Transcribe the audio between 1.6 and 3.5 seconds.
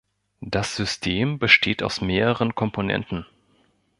aus mehreren Komponenten.